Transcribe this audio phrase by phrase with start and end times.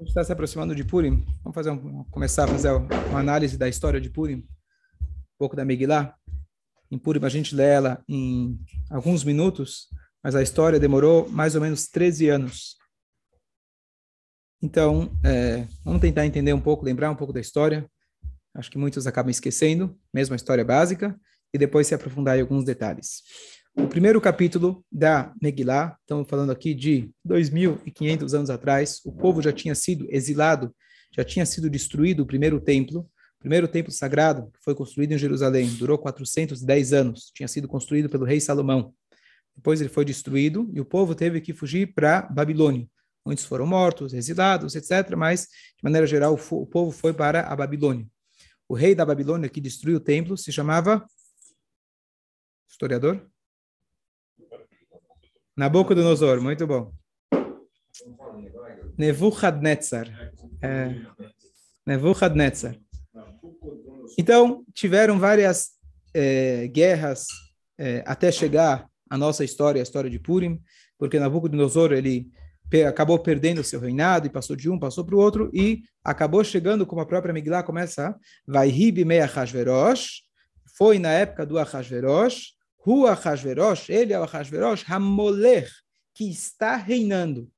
[0.00, 1.26] A gente está se aproximando de Purim.
[1.42, 4.48] Vamos fazer um, começar a fazer uma análise da história de Purim,
[4.98, 6.14] um pouco da Megillah.
[6.90, 8.58] Em Purim a gente lê ela em
[8.90, 9.88] alguns minutos,
[10.24, 12.78] mas a história demorou mais ou menos 13 anos.
[14.62, 17.86] Então, é, vamos tentar entender um pouco, lembrar um pouco da história.
[18.54, 21.14] Acho que muitos acabam esquecendo, mesmo a história básica,
[21.52, 23.22] e depois se aprofundar em alguns detalhes.
[23.76, 29.52] O primeiro capítulo da Megillah, estamos falando aqui de 2.500 anos atrás, o povo já
[29.52, 30.74] tinha sido exilado,
[31.14, 35.18] já tinha sido destruído o primeiro templo, o primeiro templo sagrado, que foi construído em
[35.18, 38.92] Jerusalém, durou 410 anos, tinha sido construído pelo rei Salomão.
[39.54, 42.88] Depois ele foi destruído e o povo teve que fugir para Babilônia.
[43.24, 45.14] Muitos foram mortos, exilados, etc.
[45.16, 48.06] Mas, de maneira geral, o povo foi para a Babilônia.
[48.68, 51.04] O rei da Babilônia que destruiu o templo se chamava
[52.68, 53.30] historiador?
[55.60, 56.90] Nabucodonosor, muito bom.
[58.96, 60.08] Nebuchadnezzar.
[60.62, 60.94] É.
[64.18, 65.72] Então, tiveram várias
[66.14, 67.26] é, guerras
[67.76, 70.58] é, até chegar a nossa história, a história de Purim,
[70.98, 72.30] porque Nabucodonosor, ele
[72.88, 76.86] acabou perdendo seu reinado e passou de um, passou para o outro e acabou chegando,
[76.86, 80.22] como a própria Miglah começa, vai ribe meia Hashverosh,
[80.78, 85.70] foi na época do Ahasverosh, Rua Hashverosh, ele é o Hashverosh, Hamoler,
[86.14, 87.50] que está reinando.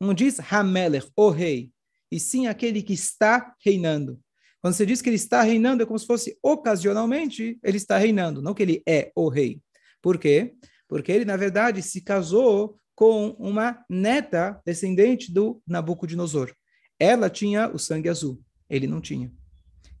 [0.00, 1.70] Não diz Hamelech, o rei,
[2.10, 4.20] e sim aquele que está reinando.
[4.60, 8.42] Quando você diz que ele está reinando, é como se fosse ocasionalmente ele está reinando,
[8.42, 9.60] não que ele é o rei.
[10.02, 10.54] Por quê?
[10.88, 16.52] Porque ele, na verdade, se casou com uma neta descendente do Nabucodonosor.
[16.98, 19.32] Ela tinha o sangue azul, ele não tinha.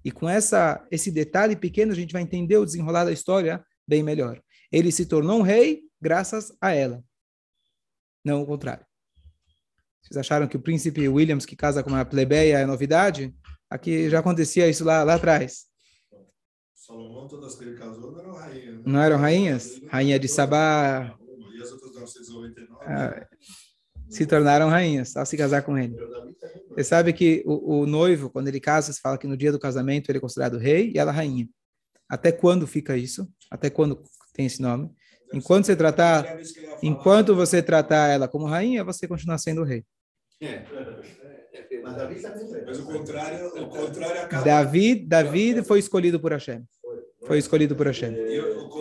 [0.04, 4.02] E com essa, esse detalhe pequeno, a gente vai entender o desenrolar da história bem
[4.02, 4.40] melhor.
[4.74, 7.00] Ele se tornou um rei graças a ela.
[8.24, 8.84] Não o contrário.
[10.02, 13.32] Vocês acharam que o príncipe Williams, que casa com uma plebeia, é novidade?
[13.70, 15.66] Aqui já acontecia isso lá, lá atrás.
[16.74, 18.74] Salomão, todas que ele casou, não eram rainhas.
[18.74, 18.82] Né?
[18.84, 19.80] Não eram rainhas?
[19.88, 21.16] Rainha de Sabá.
[21.56, 22.84] E as outras 999?
[22.84, 23.28] Ah,
[24.10, 25.94] se tornaram rainhas ao se casar com ele.
[26.70, 29.60] Você sabe que o, o, noivo, quando ele casa, se fala que no dia do
[29.60, 31.48] casamento ele é considerado rei e ela rainha.
[32.08, 33.32] Até quando fica isso?
[33.48, 34.02] Até quando
[34.34, 34.90] tem esse nome.
[35.32, 36.38] Enquanto você tratar,
[36.82, 39.84] enquanto você tratar ela como rainha, você continua sendo rei.
[40.42, 40.64] É.
[41.82, 44.44] Mas o contrário, o contrário acaba...
[44.44, 46.64] Davi, Davi foi escolhido por Hashem.
[47.26, 48.14] Foi escolhido por Hashem.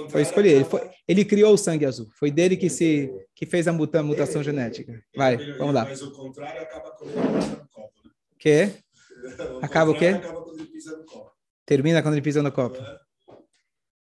[0.09, 0.55] Foi escolhido.
[0.55, 2.07] Ele, foi, ele criou o sangue azul.
[2.19, 5.01] Foi dele que se que fez a mutação genética.
[5.15, 5.85] Vai, vamos lá.
[5.85, 7.93] Mas o contrário acaba quando ele pisa no copo.
[8.03, 8.11] Né?
[8.39, 8.69] Que?
[9.61, 10.07] Acaba o quê?
[10.07, 11.31] Acaba quando ele pisa no copo.
[11.65, 12.77] Termina quando ele pisa no copo.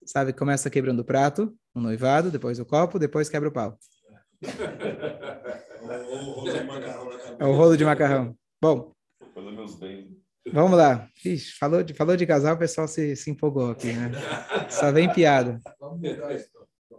[0.06, 3.78] Sabe, começa quebrando o prato, o um noivado, depois o copo, depois quebra o pau.
[7.40, 8.36] É o rolo de macarrão.
[8.62, 8.94] Bom,
[10.52, 11.08] vamos lá.
[11.26, 14.12] Ixi, falou, de, falou de casal, o pessoal se, se empolgou aqui, né?
[14.70, 15.60] Só vem piada.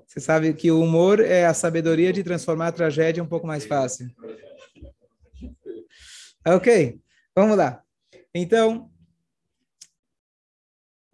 [0.07, 3.67] Você sabe que o humor é a sabedoria de transformar a tragédia um pouco mais
[3.67, 4.09] fácil.
[6.47, 7.01] Ok,
[7.35, 7.83] vamos lá.
[8.35, 8.91] Então,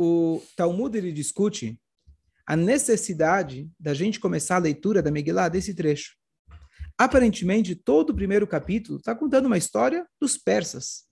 [0.03, 1.79] o Talmud ele discute
[2.47, 6.15] a necessidade da gente começar a leitura da Megillah desse trecho.
[6.97, 11.05] Aparentemente, todo o primeiro capítulo está contando uma história dos persas.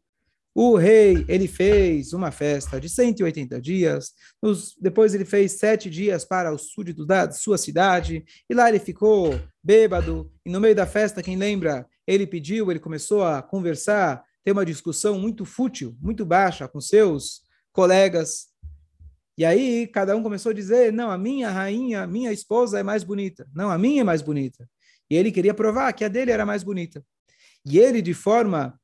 [0.54, 4.12] O rei, ele fez uma festa de 180 dias,
[4.42, 8.80] nos, depois ele fez sete dias para os súditos da sua cidade, e lá ele
[8.80, 14.24] ficou bêbado, e no meio da festa, quem lembra, ele pediu, ele começou a conversar,
[14.42, 18.47] ter uma discussão muito fútil, muito baixa com seus colegas,
[19.38, 22.82] e aí cada um começou a dizer: não, a minha rainha, a minha esposa é
[22.82, 23.48] mais bonita.
[23.54, 24.68] Não, a minha é mais bonita.
[25.08, 27.06] E ele queria provar que a dele era mais bonita.
[27.64, 28.78] E ele, de forma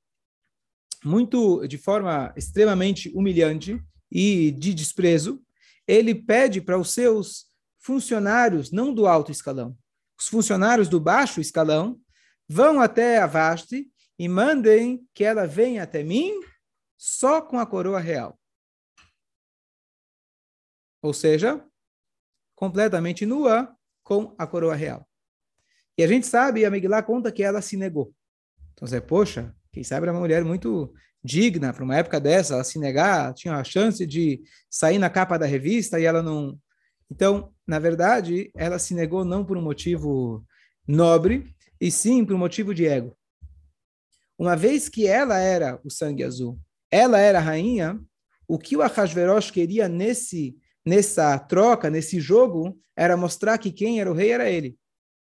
[1.04, 5.42] muito, de forma extremamente humilhante e de desprezo,
[5.88, 7.46] ele pede para os seus
[7.80, 9.76] funcionários, não do alto escalão,
[10.18, 12.00] os funcionários do baixo escalão,
[12.48, 16.32] vão até a Vasti e mandem que ela venha até mim
[16.96, 18.38] só com a coroa real
[21.04, 21.62] ou seja,
[22.56, 25.06] completamente nua com a coroa real.
[25.98, 28.14] E a gente sabe, a Megillah conta que ela se negou.
[28.72, 32.64] Então você, poxa, quem sabe era uma mulher muito digna para uma época dessa, ela
[32.64, 36.58] se negar, tinha a chance de sair na capa da revista e ela não.
[37.10, 40.42] Então, na verdade, ela se negou não por um motivo
[40.88, 43.14] nobre, e sim por um motivo de ego.
[44.38, 46.58] Uma vez que ela era o sangue azul,
[46.90, 48.00] ela era a rainha,
[48.48, 54.10] o que o Ahasverosh queria nesse nessa troca, nesse jogo, era mostrar que quem era
[54.10, 54.76] o rei era ele.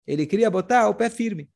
[0.06, 1.50] Ele queria botar o pé firme.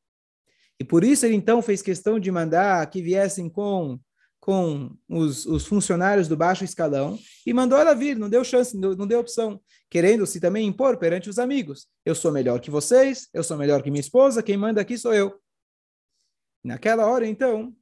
[0.78, 3.99] E por isso ele então fez questão de mandar que viessem com
[4.43, 7.16] com os, os, funcionários do baixo escalão
[7.46, 11.31] e mandou ela vir, não deu chance, não, não deu opção, querendo-se também impor perante
[11.31, 11.87] os amigos.
[12.04, 15.14] Eu sou melhor que vocês, eu sou melhor que minha esposa, quem manda aqui sou
[15.14, 15.40] eu.
[16.64, 17.72] Naquela hora, então,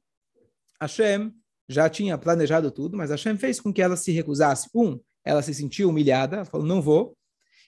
[0.79, 1.33] Hashem
[1.67, 4.69] já tinha planejado tudo, mas Hashem fez com que ela se recusasse.
[4.75, 7.15] Um, ela se sentiu humilhada, falou, não vou.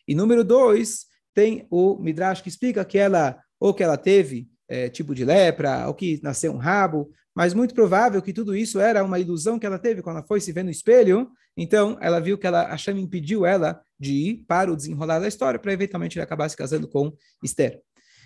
[0.08, 4.90] E número dois, tem o Midrash que explica que ela, ou que ela teve é,
[4.90, 9.04] tipo de lepra, ou que nasceu um rabo, mas muito provável que tudo isso era
[9.04, 11.32] uma ilusão que ela teve quando ela foi se ver no espelho.
[11.58, 15.60] Então, ela viu que ela, Hashem impediu ela de ir para o desenrolar da história,
[15.60, 17.12] para eventualmente ele acabar se casando com
[17.44, 17.82] Esther.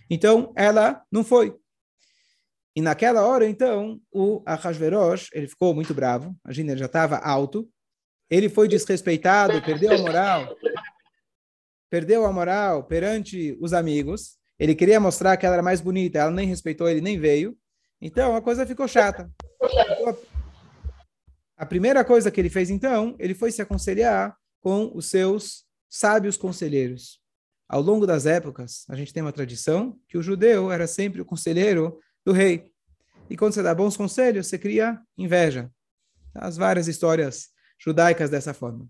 [0.10, 1.56] Então, ela não foi.
[2.76, 7.68] E naquela hora, então, o Ahasverosh, ele ficou muito bravo, imagina, ele já estava alto,
[8.30, 10.56] ele foi desrespeitado, perdeu a moral,
[11.90, 16.32] perdeu a moral perante os amigos, ele queria mostrar que ela era mais bonita, ela
[16.32, 17.58] nem respeitou ele, nem veio,
[18.02, 19.30] então, a coisa ficou chata.
[21.58, 26.38] A primeira coisa que ele fez, então, ele foi se aconselhar com os seus sábios
[26.38, 27.20] conselheiros.
[27.68, 31.26] Ao longo das épocas, a gente tem uma tradição que o judeu era sempre o
[31.26, 32.72] conselheiro do rei.
[33.30, 35.70] E quando você dá bons conselhos, você cria inveja.
[36.36, 38.88] As várias histórias judaicas dessa forma.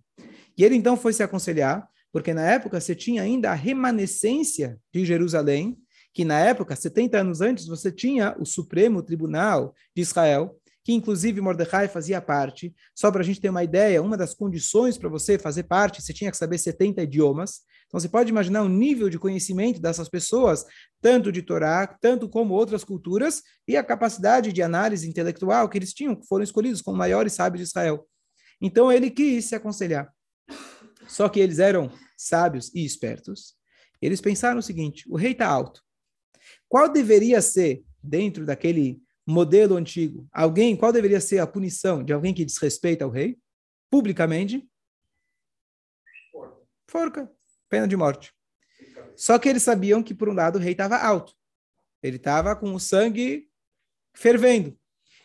[0.57, 5.05] E ele então foi se aconselhar, porque na época você tinha ainda a remanescência de
[5.05, 5.77] Jerusalém,
[6.13, 11.39] que na época, 70 anos antes, você tinha o Supremo Tribunal de Israel, que inclusive
[11.41, 12.73] Mordecai fazia parte.
[12.95, 16.13] Só para a gente ter uma ideia, uma das condições para você fazer parte, você
[16.13, 17.59] tinha que saber 70 idiomas.
[17.85, 20.65] Então você pode imaginar o nível de conhecimento dessas pessoas,
[21.01, 25.93] tanto de Torá, tanto como outras culturas, e a capacidade de análise intelectual que eles
[25.93, 28.07] tinham, que foram escolhidos como maiores sábios de Israel.
[28.61, 30.13] Então ele quis se aconselhar.
[31.07, 33.55] Só que eles eram sábios e espertos.
[34.01, 35.83] Eles pensaram o seguinte: o rei está alto.
[36.67, 42.33] Qual deveria ser, dentro daquele modelo antigo, alguém, qual deveria ser a punição de alguém
[42.33, 43.37] que desrespeita o rei?
[43.89, 44.67] Publicamente?
[46.89, 47.29] Forca.
[47.69, 48.33] Pena de morte.
[49.15, 51.33] Só que eles sabiam que, por um lado, o rei estava alto.
[52.01, 53.49] Ele estava com o sangue
[54.13, 54.77] fervendo.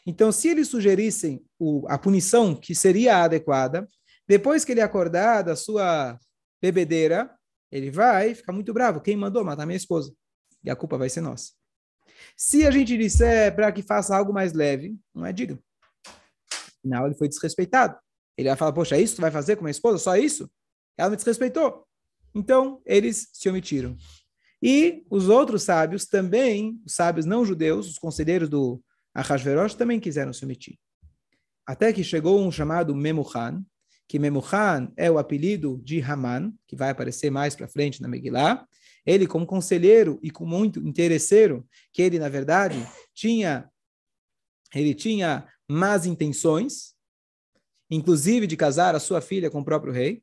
[0.05, 3.87] Então, se eles sugerissem o, a punição que seria adequada,
[4.26, 6.19] depois que ele acordar da sua
[6.61, 7.31] bebedeira,
[7.70, 9.00] ele vai ficar muito bravo.
[9.00, 10.12] Quem mandou matar minha esposa?
[10.64, 11.53] e a culpa vai ser nossa.
[12.37, 15.59] Se a gente disser para que faça algo mais leve, não é digno.
[16.79, 17.99] Afinal, ele foi desrespeitado.
[18.37, 19.99] Ele vai falar, poxa, é isso tu vai fazer com minha esposa?
[19.99, 20.50] Só isso?
[20.97, 21.87] Ela me desrespeitou.
[22.35, 23.97] Então, eles se omitiram.
[24.62, 28.82] E os outros sábios também, os sábios não judeus, os conselheiros do
[29.14, 30.79] Ahasverosh, também quiseram se omitir.
[31.67, 33.64] Até que chegou um chamado Memuhan,
[34.09, 38.67] que Memuhan é o apelido de Haman, que vai aparecer mais para frente na Megillah,
[39.06, 42.76] ele, como conselheiro e com muito interesseiro, que ele, na verdade,
[43.14, 43.69] tinha,
[44.75, 46.94] ele tinha más intenções,
[47.91, 50.23] inclusive de casar a sua filha com o próprio rei.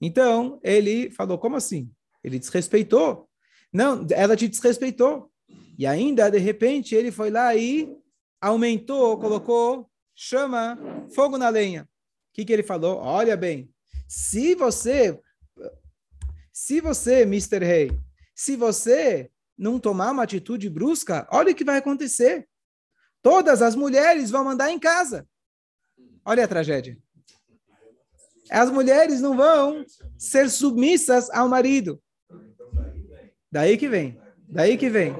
[0.00, 1.90] Então, ele falou, como assim?
[2.22, 3.28] Ele desrespeitou.
[3.72, 5.30] Não, ela te desrespeitou.
[5.78, 7.92] E ainda, de repente, ele foi lá e
[8.40, 9.89] aumentou, colocou
[10.22, 10.78] chama,
[11.14, 11.84] fogo na lenha.
[11.84, 11.86] O
[12.34, 12.98] que, que ele falou?
[12.98, 13.72] Olha bem,
[14.06, 15.18] se você
[16.52, 17.64] se você, Mr.
[17.64, 17.90] Rei,
[18.34, 22.46] se você não tomar uma atitude brusca, olha o que vai acontecer.
[23.22, 25.26] Todas as mulheres vão mandar em casa.
[26.22, 26.98] Olha a tragédia.
[28.50, 29.84] As mulheres não vão
[30.18, 32.02] ser submissas ao marido.
[33.50, 34.20] Daí que vem.
[34.46, 35.16] Daí que vem.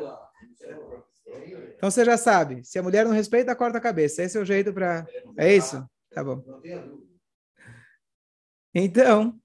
[1.80, 4.22] Então você já sabe, se a mulher não respeita, corta a cabeça.
[4.22, 5.06] Esse é o jeito para.
[5.34, 5.82] É isso?
[6.10, 6.44] Tá bom.
[8.74, 9.40] Então,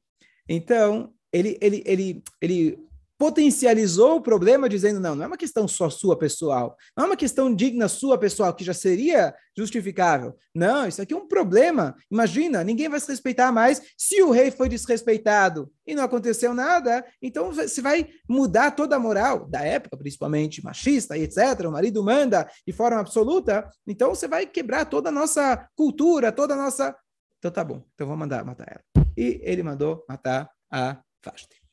[0.46, 2.88] então, ele, ele, ele, ele
[3.18, 7.16] potencializou o problema dizendo, não, não é uma questão só sua pessoal, não é uma
[7.16, 10.36] questão digna sua pessoal, que já seria justificável.
[10.54, 11.96] Não, isso aqui é um problema.
[12.12, 13.82] Imagina, ninguém vai se respeitar mais.
[13.98, 19.00] Se o rei foi desrespeitado e não aconteceu nada, então você vai mudar toda a
[19.00, 21.62] moral da época, principalmente machista e etc.
[21.66, 26.54] O marido manda de forma absoluta, então você vai quebrar toda a nossa cultura, toda
[26.54, 26.96] a nossa...
[27.40, 29.06] Então tá bom, então vou mandar matar ela.
[29.18, 31.65] E ele mandou matar a Vashti.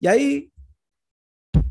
[0.00, 0.48] E aí,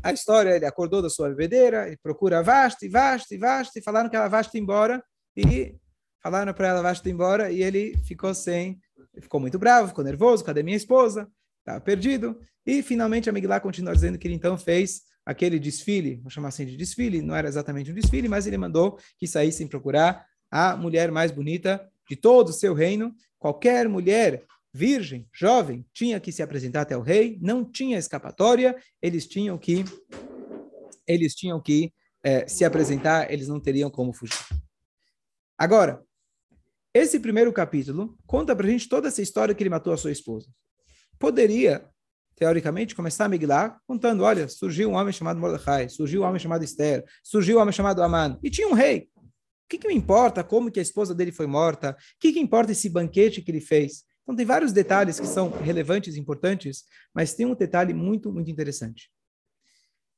[0.02, 4.28] a história, ele acordou da sua bebedeira, ele procura Vashti, Vashti, Vashti, falaram que ela
[4.28, 5.02] Vashti embora,
[5.36, 5.76] e
[6.22, 8.78] falaram para ela Vashti embora, e ele ficou sem,
[9.20, 11.28] ficou muito bravo, ficou nervoso, cadê minha esposa?
[11.60, 16.30] Estava perdido, e finalmente a Miglah continua dizendo que ele então fez aquele desfile, vou
[16.30, 20.24] chamar assim de desfile, não era exatamente um desfile, mas ele mandou que saíssem procurar
[20.50, 24.42] a mulher mais bonita de todo o seu reino, qualquer mulher
[24.78, 29.84] virgem, jovem, tinha que se apresentar até o rei, não tinha escapatória, eles tinham que
[31.04, 31.92] eles tinham que
[32.22, 34.38] é, se apresentar, eles não teriam como fugir.
[35.56, 36.00] Agora,
[36.94, 40.12] esse primeiro capítulo conta para a gente toda essa história que ele matou a sua
[40.12, 40.46] esposa.
[41.18, 41.84] Poderia,
[42.36, 46.62] teoricamente, começar a Miglar contando, olha, surgiu um homem chamado Mordecai, surgiu um homem chamado
[46.62, 49.08] Esther, surgiu um homem chamado Aman, e tinha um rei.
[49.16, 51.90] O que, que me importa como que a esposa dele foi morta?
[51.90, 54.04] O que, que importa esse banquete que ele fez?
[54.28, 59.10] Então, tem vários detalhes que são relevantes importantes, mas tem um detalhe muito, muito interessante.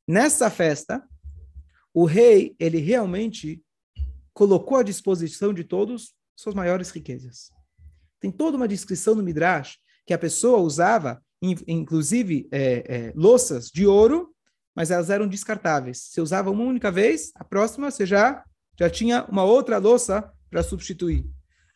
[0.05, 1.01] Nessa festa,
[1.95, 3.63] o rei, ele realmente
[4.33, 7.53] colocou à disposição de todos suas maiores riquezas.
[8.19, 13.87] Tem toda uma descrição no Midrash que a pessoa usava, inclusive, é, é, louças de
[13.87, 14.35] ouro,
[14.75, 16.09] mas elas eram descartáveis.
[16.11, 18.45] Você usava uma única vez, a próxima você já,
[18.77, 21.25] já tinha uma outra louça para substituir.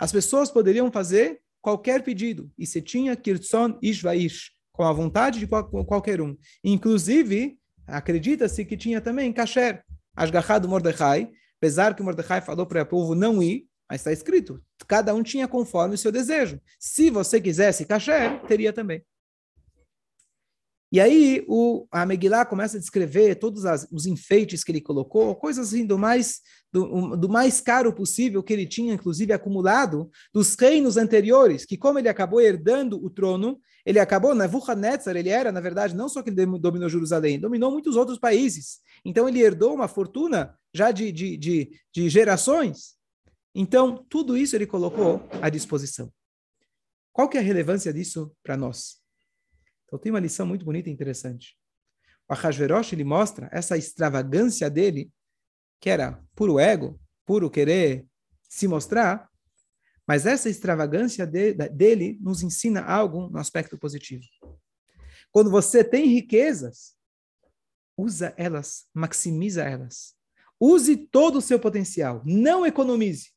[0.00, 5.46] As pessoas poderiam fazer qualquer pedido, e você tinha kirtson ishvaish, com a vontade de
[5.46, 6.36] qualquer um.
[6.62, 9.82] Inclusive, acredita-se que tinha também kasher,
[10.14, 14.62] asgachá do Mordecai, apesar que Mordecai falou para o povo não ir, mas está escrito,
[14.86, 16.60] cada um tinha conforme o seu desejo.
[16.78, 19.02] Se você quisesse kasher, teria também.
[20.94, 25.66] E aí o, a começa a descrever todos as, os enfeites que ele colocou, coisas
[25.66, 26.40] assim do mais,
[26.72, 31.98] do, do, mais caro possível que ele tinha, inclusive, acumulado dos reinos anteriores, que como
[31.98, 36.30] ele acabou herdando o trono, ele acabou, Nebuchadnezzar, ele era, na verdade, não só que
[36.30, 38.78] ele dominou Jerusalém, dominou muitos outros países.
[39.04, 42.94] Então ele herdou uma fortuna já de, de, de, de gerações.
[43.52, 46.08] Então, tudo isso ele colocou à disposição.
[47.12, 49.02] Qual que é a relevância disso para nós?
[49.94, 51.56] Então tem uma lição muito bonita e interessante.
[52.28, 55.08] O Ahasverosh, ele mostra essa extravagância dele,
[55.80, 58.04] que era puro ego, puro querer
[58.48, 59.30] se mostrar,
[60.04, 64.24] mas essa extravagância de, dele nos ensina algo no aspecto positivo.
[65.30, 66.96] Quando você tem riquezas,
[67.96, 70.16] usa elas, maximiza elas.
[70.58, 73.30] Use todo o seu potencial, não economize.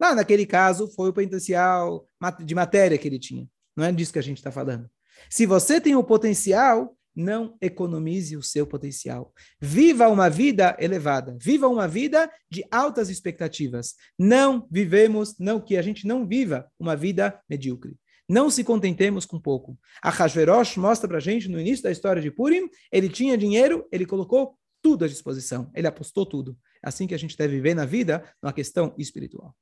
[0.00, 2.08] Lá naquele caso, foi o potencial
[2.44, 3.50] de matéria que ele tinha.
[3.76, 4.88] Não é disso que a gente está falando.
[5.30, 9.34] Se você tem o potencial, não economize o seu potencial.
[9.60, 11.36] Viva uma vida elevada.
[11.40, 13.96] Viva uma vida de altas expectativas.
[14.16, 17.98] Não vivemos, não que a gente não viva uma vida medíocre.
[18.28, 19.76] Não se contentemos com pouco.
[20.00, 24.06] A Hashverosh mostra para gente, no início da história de Purim, ele tinha dinheiro, ele
[24.06, 25.72] colocou tudo à disposição.
[25.74, 26.56] Ele apostou tudo.
[26.84, 29.56] É assim que a gente deve viver na vida, numa questão espiritual.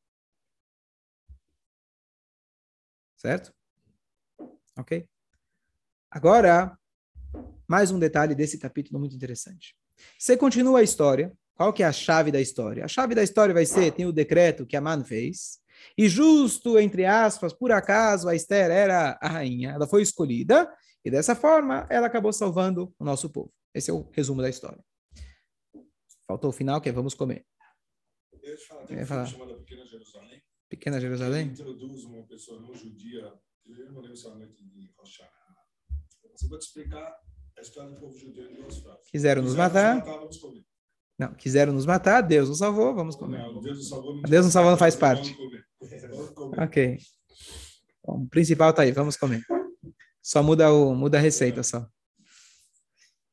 [3.17, 3.55] Certo?
[4.77, 5.09] Ok?
[6.11, 6.79] Agora,
[7.69, 9.75] mais um detalhe desse capítulo muito interessante.
[10.19, 11.37] Você continua a história.
[11.55, 12.85] Qual que é a chave da história?
[12.85, 15.59] A chave da história vai ser, tem o decreto que a Man fez,
[15.97, 20.71] e justo, entre aspas, por acaso, a Esther era a rainha, ela foi escolhida,
[21.05, 23.53] e dessa forma ela acabou salvando o nosso povo.
[23.75, 24.85] Esse é o resumo da história.
[26.27, 27.47] Faltou o final, que é vamos comer.
[28.43, 30.43] Eu te falar, tem um chamado Pequena Jerusalém.
[30.69, 31.47] Pequena Jerusalém?
[31.47, 33.33] Que introduz uma pessoa não judia,
[33.65, 35.36] eu não lembro se é a noite de Roshana.
[36.37, 37.17] Você vai te explicar
[37.57, 39.11] a história do povo judeu em duas frases.
[39.11, 40.05] Quiseram nos matar.
[41.19, 43.39] Não, quiseram nos matar, Deus nos salvou, vamos comer.
[43.39, 45.35] Não, Deus nos salvou, não, Deus nos salvou não faz parte.
[46.11, 46.61] Vamos comer.
[46.63, 46.99] Ok.
[48.05, 49.43] Bom, o principal tá aí, vamos comer.
[50.23, 51.89] Só muda, o, muda a receita só.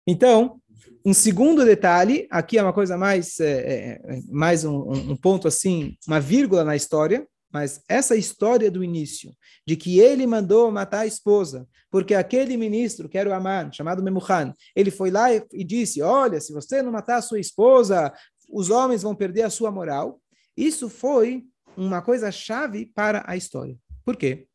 [0.07, 0.62] Então,
[1.05, 5.98] um segundo detalhe, aqui é uma coisa mais, é, é, mais um, um, ponto assim,
[6.07, 9.31] uma vírgula na história, mas essa história do início,
[9.65, 14.01] de que ele mandou matar a esposa, porque aquele ministro, que era o Aman, chamado
[14.01, 18.12] Memuhan, ele foi lá e, disse: Olha, se você não matar a sua esposa,
[18.50, 20.19] os homens vão perder a sua moral.
[20.57, 21.45] Isso foi
[21.77, 23.77] uma coisa chave para a história.
[24.03, 24.48] Por quê?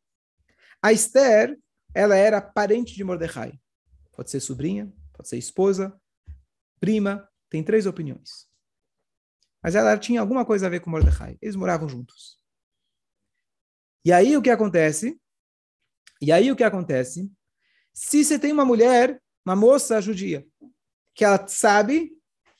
[0.81, 1.57] A Esther,
[1.93, 3.53] ela era parente de Mordecai.
[4.11, 5.97] Pode ser sobrinha, pode ser esposa,
[6.81, 8.47] prima, tem três opiniões.
[9.63, 11.37] Mas ela tinha alguma coisa a ver com Mordecai.
[11.41, 12.38] Eles moravam juntos.
[14.03, 15.19] E aí o que acontece?
[16.21, 17.31] E aí o que acontece?
[17.93, 20.45] Se você tem uma mulher, uma moça judia,
[21.13, 22.11] que ela sabe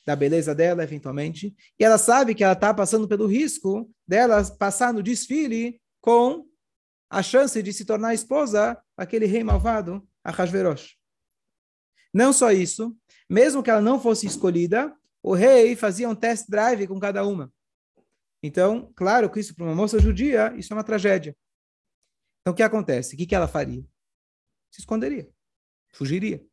[0.06, 4.92] da beleza dela, eventualmente, e ela sabe que ela está passando pelo risco dela passar
[4.92, 6.46] no desfile com
[7.08, 10.96] a chance de se tornar esposa daquele rei malvado, Ahasverosh.
[12.12, 12.96] Não só isso,
[13.28, 17.52] mesmo que ela não fosse escolhida, o rei fazia um test drive com cada uma.
[18.42, 21.36] Então, claro que isso para uma moça judia, isso é uma tragédia.
[22.40, 23.14] Então, o que acontece?
[23.14, 23.84] O que, que ela faria?
[24.70, 25.30] Se esconderia,
[25.92, 26.44] fugiria.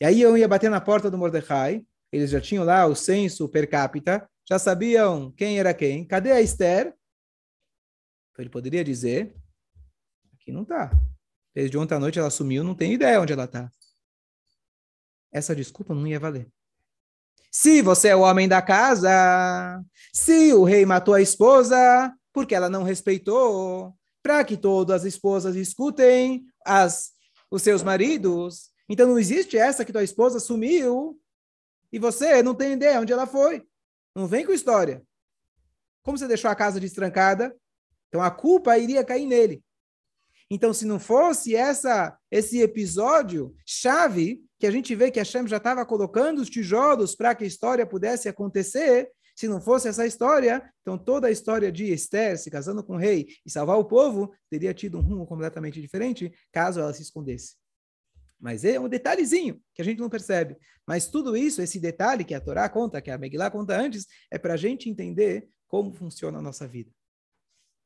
[0.00, 3.48] E aí eu ia bater na porta do Mordecai, eles já tinham lá o censo
[3.48, 6.06] per capita, já sabiam quem era quem.
[6.06, 6.94] Cadê a Esther?
[8.30, 9.34] Então ele poderia dizer,
[10.34, 10.90] aqui não está.
[11.54, 13.70] Desde ontem à noite ela sumiu, não tem ideia onde ela está.
[15.32, 16.50] Essa desculpa não ia valer.
[17.58, 19.82] Se você é o homem da casa,
[20.12, 25.56] se o rei matou a esposa porque ela não respeitou, para que todas as esposas
[25.56, 27.12] escutem as,
[27.50, 28.70] os seus maridos.
[28.86, 31.18] Então não existe essa que tua esposa sumiu
[31.90, 33.66] e você não tem ideia onde ela foi.
[34.14, 35.02] Não vem com história.
[36.02, 37.56] Como você deixou a casa destrancada?
[38.08, 39.64] Então a culpa iria cair nele.
[40.50, 45.58] Então, se não fosse essa esse episódio chave que a gente vê que Hashem já
[45.58, 50.72] estava colocando os tijolos para que a história pudesse acontecer, se não fosse essa história,
[50.80, 54.32] então toda a história de Esther se casando com o rei e salvar o povo
[54.48, 57.54] teria tido um rumo completamente diferente caso ela se escondesse.
[58.40, 60.56] Mas é um detalhezinho que a gente não percebe.
[60.86, 64.38] Mas tudo isso, esse detalhe que a Torá conta, que a Megillah conta antes, é
[64.38, 66.90] para a gente entender como funciona a nossa vida.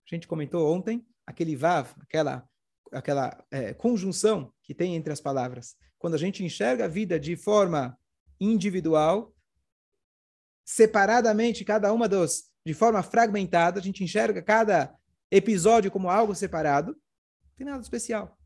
[0.06, 2.46] A gente comentou ontem aquele vav, aquela,
[2.92, 5.76] aquela é, conjunção que tem entre as palavras.
[6.00, 7.96] Quando a gente enxerga a vida de forma
[8.40, 9.36] individual,
[10.64, 14.96] separadamente, cada uma dos, de forma fragmentada, a gente enxerga cada
[15.30, 18.38] episódio como algo separado, não tem nada especial.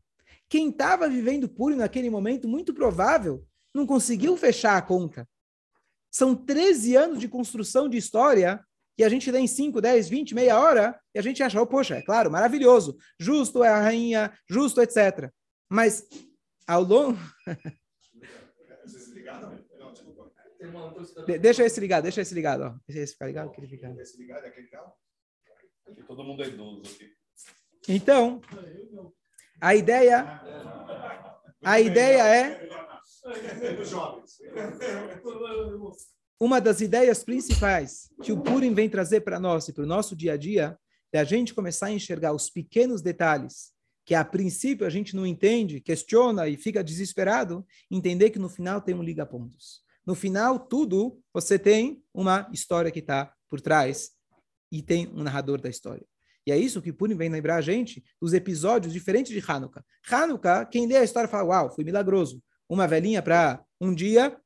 [0.49, 5.25] Quem estava vivendo Purim naquele momento, muito provável, não conseguiu fechar a conta.
[6.11, 8.63] São 13 anos de construção de história
[8.97, 11.65] e a gente lê em 5, 10, 20, meia hora e a gente acha, oh,
[11.65, 15.31] poxa, é claro, maravilhoso, justo é a rainha, justo, etc.
[15.69, 16.05] Mas
[16.67, 17.19] ao longo.
[21.25, 22.79] De, deixa esse ligado, deixa esse ligado, ó.
[22.87, 23.99] Deixa esse ficar ligado, aquele ligado.
[23.99, 24.67] Esse ligado, aquele.
[25.87, 27.13] Aqui todo mundo é idoso aqui.
[27.87, 28.41] Então,
[29.61, 30.41] a ideia,
[31.63, 32.69] a ideia é
[36.39, 40.15] uma das ideias principais que o Purim vem trazer para nós e para o nosso
[40.15, 40.77] dia a dia
[41.13, 43.74] é a gente começar a enxergar os pequenos detalhes
[44.05, 48.79] que a princípio a gente não entende, questiona e fica desesperado, entender que no final
[48.79, 49.83] tem um liga-pontos.
[50.05, 54.11] No final, tudo, você tem uma história que está por trás
[54.71, 56.05] e tem um narrador da história.
[56.45, 59.83] E é isso que Purim vem lembrar a gente dos episódios diferentes de Hanukkah.
[60.07, 62.39] Hanukkah, quem lê a história fala, uau, foi milagroso.
[62.69, 64.39] Uma velhinha para um dia,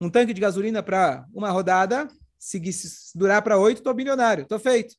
[0.00, 2.60] um tanque de gasolina para uma rodada, se
[3.14, 4.96] durar para oito, estou bilionário, estou feito.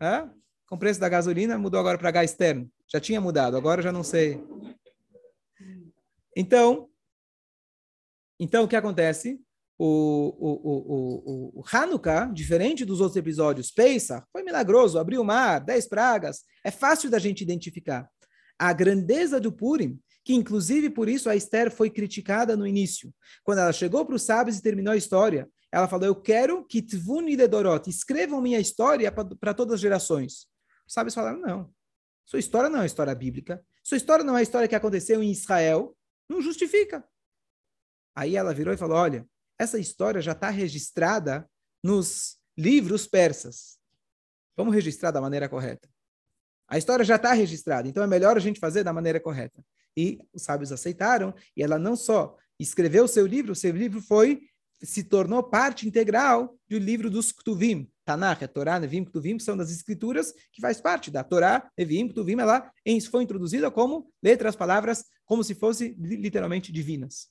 [0.00, 0.28] É?
[0.68, 2.70] Com o preço da gasolina, mudou agora para gás externo.
[2.88, 4.42] Já tinha mudado, agora já não sei.
[6.36, 6.88] Então,
[8.38, 9.40] então o que acontece?
[9.78, 15.60] o, o, o, o, Hanukkah, diferente dos outros episódios, Pesach, foi milagroso, abriu o mar,
[15.60, 18.08] dez pragas, é fácil da gente identificar.
[18.58, 23.12] A grandeza do Purim, que inclusive por isso a Esther foi criticada no início.
[23.44, 26.80] Quando ela chegou para os sábios e terminou a história, ela falou, eu quero que
[26.80, 30.46] Tvuni Dedorot, escrevam minha história para todas as gerações.
[30.86, 31.70] Os sábios falaram, não,
[32.26, 35.30] sua história não é história bíblica, sua história não é a história que aconteceu em
[35.30, 35.96] Israel,
[36.28, 37.02] não justifica.
[38.14, 39.26] Aí ela virou e falou, olha,
[39.58, 41.48] essa história já está registrada
[41.82, 43.78] nos livros persas.
[44.56, 45.88] Vamos registrar da maneira correta.
[46.68, 49.64] A história já está registrada, então é melhor a gente fazer da maneira correta.
[49.96, 54.02] E os sábios aceitaram, e ela não só escreveu o seu livro, o seu livro
[54.02, 54.42] foi
[54.82, 57.90] se tornou parte integral do livro dos Ktuvim.
[58.06, 62.40] Tanakh, a Torá, Nevim, Ktuvim, são das escrituras que faz parte da Torá, Nevim, Ktuvim,
[62.40, 62.70] ela
[63.10, 67.28] foi introduzida como letras, palavras, como se fossem literalmente divinas.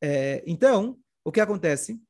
[0.00, 2.00] É, então, o que acontece?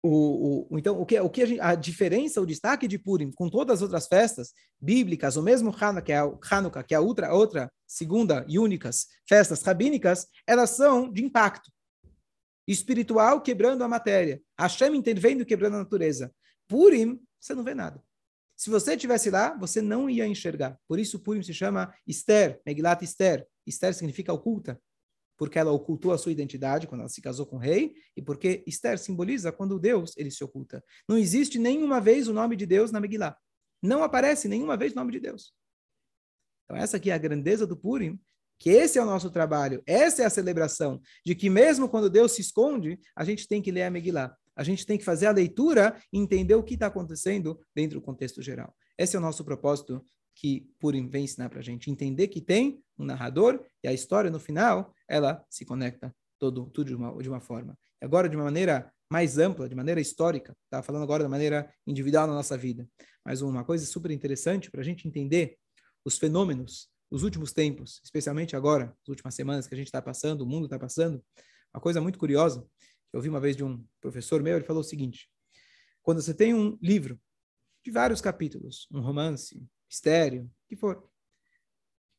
[0.00, 3.32] O, o, então, o que, o que a, gente, a, diferença, o destaque de Purim
[3.32, 6.98] com todas as outras festas bíblicas, o mesmo Hanukkah, que é a, Hanukkah, que é
[6.98, 11.73] a outra, outra segunda e únicas festas rabínicas, elas são de impacto
[12.66, 14.42] espiritual quebrando a matéria.
[14.58, 16.34] Hashem intervendo quebrando a natureza.
[16.68, 18.02] Purim, você não vê nada.
[18.56, 20.78] Se você estivesse lá, você não ia enxergar.
[20.86, 23.46] Por isso Purim se chama Esther, Megilat Esther.
[23.66, 24.80] Esther significa oculta
[25.36, 28.62] porque ela ocultou a sua identidade quando ela se casou com o rei, e porque
[28.66, 30.82] Esther simboliza quando Deus ele se oculta.
[31.08, 33.36] Não existe nenhuma vez o nome de Deus na Megillah.
[33.82, 35.52] Não aparece nenhuma vez o nome de Deus.
[36.64, 38.18] Então essa aqui é a grandeza do Purim,
[38.64, 42.32] que esse é o nosso trabalho, essa é a celebração, de que mesmo quando Deus
[42.32, 44.34] se esconde, a gente tem que ler a Megillah.
[44.56, 48.02] A gente tem que fazer a leitura e entender o que está acontecendo dentro do
[48.02, 48.74] contexto geral.
[48.96, 50.02] Esse é o nosso propósito
[50.34, 51.90] que Purim vem ensinar para a gente.
[51.90, 56.86] Entender que tem um narrador e a história no final, ela se conecta todo, tudo
[56.86, 57.76] de uma, de uma forma.
[58.00, 62.26] Agora, de uma maneira mais ampla, de maneira histórica, estava falando agora de maneira individual
[62.26, 62.88] na nossa vida,
[63.22, 65.58] mas uma coisa super interessante para a gente entender
[66.02, 70.40] os fenômenos dos últimos tempos, especialmente agora, as últimas semanas que a gente está passando,
[70.40, 71.24] o mundo está passando,
[71.72, 72.66] uma coisa muito curiosa,
[73.12, 75.30] eu ouvi uma vez de um professor meu, ele falou o seguinte,
[76.02, 77.16] quando você tem um livro
[77.84, 81.08] de vários capítulos, um romance, mistério, o que for,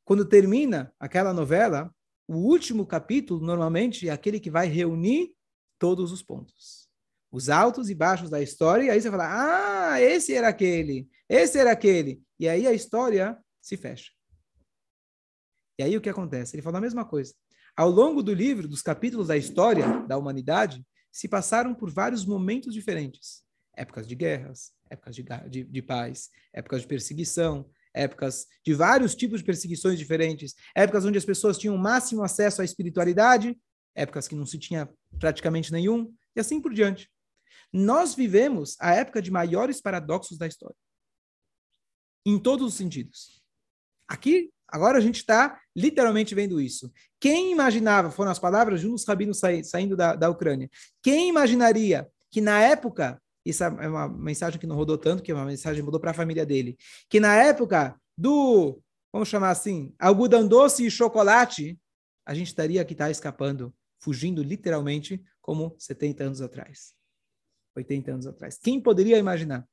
[0.05, 1.93] quando termina aquela novela,
[2.25, 5.35] o último capítulo, normalmente, é aquele que vai reunir
[5.77, 6.87] todos os pontos.
[7.29, 11.59] Os altos e baixos da história, e aí você fala, ah, esse era aquele, esse
[11.59, 12.23] era aquele.
[12.39, 14.14] E aí a história se fecha.
[15.77, 16.55] E aí o que acontece?
[16.55, 17.33] Ele fala a mesma coisa.
[17.75, 22.73] Ao longo do livro, dos capítulos da história da humanidade, se passaram por vários momentos
[22.73, 23.43] diferentes.
[23.75, 29.39] Épocas de guerras, épocas de, de, de paz, épocas de perseguição, épocas de vários tipos
[29.39, 33.57] de perseguições diferentes, épocas onde as pessoas tinham o máximo acesso à espiritualidade,
[33.95, 37.09] épocas que não se tinha praticamente nenhum, e assim por diante.
[37.71, 40.75] Nós vivemos a época de maiores paradoxos da história.
[42.25, 43.41] Em todos os sentidos.
[44.07, 46.91] Aqui, agora a gente está literalmente vendo isso.
[47.19, 50.69] Quem imaginava, foram as palavras de um dos rabinos saindo da, da Ucrânia,
[51.01, 55.35] quem imaginaria que na época isso é uma mensagem que não rodou tanto, que é
[55.35, 56.75] uma mensagem que mudou para a família dele.
[57.07, 58.81] Que na época do,
[59.13, 61.79] vamos chamar assim, algodão doce e chocolate,
[62.25, 66.95] a gente estaria aqui tá escapando, fugindo literalmente como 70 anos atrás.
[67.75, 68.57] 80 anos atrás.
[68.57, 69.63] Quem poderia imaginar?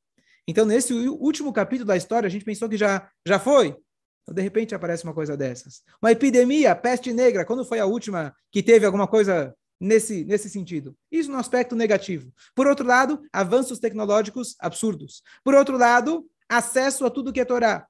[0.47, 3.77] Então, nesse último capítulo da história, a gente pensou que já, já foi.
[4.23, 5.83] Então, de repente, aparece uma coisa dessas.
[6.01, 7.45] Uma epidemia, peste negra.
[7.45, 10.97] Quando foi a última que teve alguma coisa nesse, nesse sentido.
[11.11, 12.33] Isso no aspecto negativo.
[12.55, 15.23] Por outro lado, avanços tecnológicos absurdos.
[15.45, 17.87] Por outro lado, acesso a tudo que é Torá.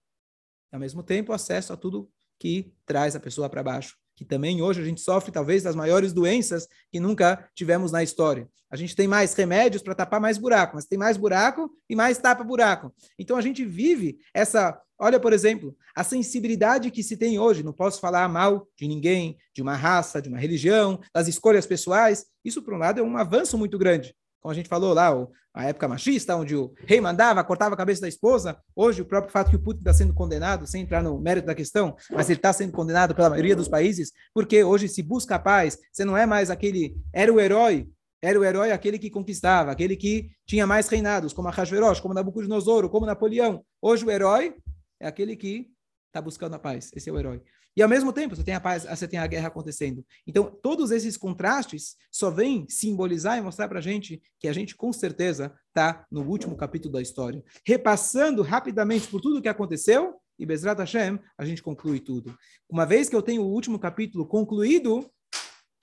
[0.73, 3.97] Ao mesmo tempo, acesso a tudo que traz a pessoa para baixo.
[4.17, 8.49] Que também hoje a gente sofre talvez das maiores doenças que nunca tivemos na história.
[8.71, 12.19] A gente tem mais remédios para tapar mais buraco, mas tem mais buraco e mais
[12.19, 12.95] tapa buraco.
[13.19, 17.73] Então a gente vive essa Olha, por exemplo, a sensibilidade que se tem hoje, não
[17.73, 22.27] posso falar mal de ninguém, de uma raça, de uma religião, das escolhas pessoais.
[22.45, 24.15] Isso, por um lado, é um avanço muito grande.
[24.41, 25.11] Como a gente falou lá,
[25.53, 28.57] a época machista, onde o rei mandava, cortava a cabeça da esposa.
[28.77, 31.55] Hoje, o próprio fato que o Putin está sendo condenado, sem entrar no mérito da
[31.57, 35.39] questão, mas ele está sendo condenado pela maioria dos países, porque hoje se busca a
[35.41, 35.79] paz.
[35.93, 36.95] Você não é mais aquele.
[37.13, 37.89] Era o herói
[38.25, 42.15] era o herói aquele que conquistava, aquele que tinha mais reinados, como a Hashverosh, como
[42.15, 43.65] Nabucodonosor, como Napoleão.
[43.83, 44.55] Hoje o herói
[45.03, 45.71] é aquele que
[46.07, 46.91] está buscando a paz.
[46.95, 47.43] Esse é o herói.
[47.75, 50.05] E ao mesmo tempo, você tem a paz, você tem a guerra acontecendo.
[50.27, 54.77] Então, todos esses contrastes só vêm simbolizar e mostrar para a gente que a gente,
[54.77, 57.43] com certeza, está no último capítulo da história.
[57.67, 62.37] Repassando rapidamente por tudo o que aconteceu, e Bezrat Hashem, a gente conclui tudo.
[62.69, 65.11] Uma vez que eu tenho o último capítulo concluído,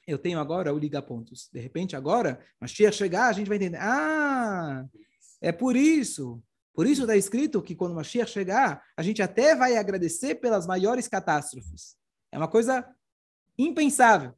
[0.08, 1.50] eu tenho agora o liga pontos.
[1.52, 3.80] De repente, agora, mas chegar, a gente vai entender.
[3.82, 4.86] Ah,
[5.42, 6.42] é por isso.
[6.80, 11.10] Por isso está escrito que quando Mashiach chegar, a gente até vai agradecer pelas maiores
[11.10, 11.98] catástrofes.
[12.32, 12.88] É uma coisa
[13.58, 14.34] impensável.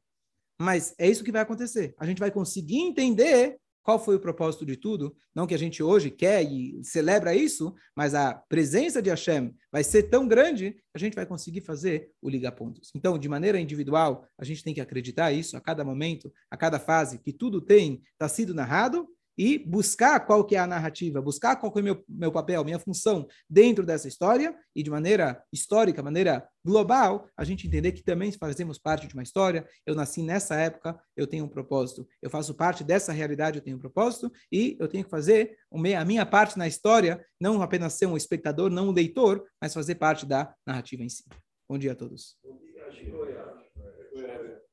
[0.60, 1.94] Mas é isso que vai acontecer.
[2.00, 5.16] A gente vai conseguir entender qual foi o propósito de tudo.
[5.36, 9.84] Não que a gente hoje quer e celebra isso, mas a presença de Hashem vai
[9.84, 12.90] ser tão grande que a gente vai conseguir fazer o ligar pontos.
[12.96, 16.80] Então, de maneira individual, a gente tem que acreditar isso a cada momento, a cada
[16.80, 21.56] fase, que tudo tem, está sido narrado e buscar qual que é a narrativa, buscar
[21.56, 25.44] qual que é o meu, meu papel, minha função dentro dessa história e de maneira
[25.52, 29.68] histórica, maneira global, a gente entender que também fazemos parte de uma história.
[29.86, 32.08] Eu nasci nessa época, eu tenho um propósito.
[32.22, 36.06] Eu faço parte dessa realidade, eu tenho um propósito e eu tenho que fazer a
[36.06, 40.26] minha parte na história, não apenas ser um espectador, não um leitor, mas fazer parte
[40.26, 41.24] da narrativa em si.
[41.70, 42.38] Bom dia a todos.
[42.44, 43.61] Bom dia,